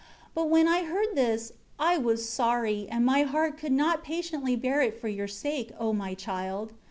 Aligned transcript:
17 0.33 0.33
But 0.33 0.49
when 0.49 0.67
I 0.67 0.83
heard 0.85 1.13
this, 1.13 1.51
I 1.77 1.99
was 1.99 2.27
sorry; 2.27 2.87
and 2.89 3.05
my 3.05 3.21
heart 3.21 3.55
could 3.59 3.71
not 3.71 4.03
patiently 4.03 4.55
bear 4.55 4.81
it 4.81 4.99
for 4.99 5.07
your 5.07 5.27
sake, 5.27 5.69
O 5.79 5.93
my 5.93 6.15
child. 6.15 6.73